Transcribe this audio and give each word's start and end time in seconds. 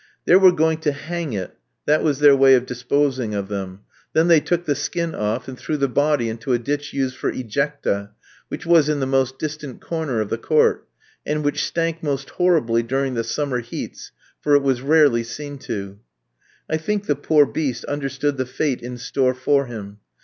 They 0.25 0.35
were 0.35 0.51
going 0.51 0.79
to 0.79 0.91
hang 0.93 1.33
it; 1.33 1.55
that 1.85 2.01
was 2.01 2.17
their 2.17 2.35
way 2.35 2.55
of 2.55 2.65
disposing 2.65 3.35
of 3.35 3.49
them; 3.49 3.81
then 4.13 4.29
they 4.29 4.39
took 4.39 4.65
the 4.65 4.73
skin 4.73 5.13
off, 5.13 5.47
and 5.47 5.55
threw 5.55 5.77
the 5.77 5.87
body 5.87 6.27
into 6.27 6.53
a 6.53 6.57
ditch 6.57 6.91
used 6.91 7.15
for 7.15 7.31
ejecta, 7.31 8.09
which 8.47 8.65
was 8.65 8.89
in 8.89 8.99
the 8.99 9.05
most 9.05 9.37
distant 9.37 9.79
corner 9.79 10.19
of 10.19 10.29
the 10.31 10.39
court, 10.39 10.87
and 11.23 11.43
which 11.43 11.63
stank 11.63 12.01
most 12.01 12.31
horribly 12.31 12.81
during 12.81 13.13
the 13.13 13.23
summer 13.23 13.59
heats, 13.59 14.11
for 14.41 14.55
it 14.55 14.63
was 14.63 14.81
rarely 14.81 15.23
seen 15.23 15.59
to. 15.59 15.99
I 16.67 16.77
think 16.77 17.05
the 17.05 17.15
poor 17.15 17.45
beast 17.45 17.85
understood 17.85 18.37
the 18.37 18.47
fate 18.47 18.81
in 18.81 18.97
store 18.97 19.35
for 19.35 19.67
him. 19.67 19.99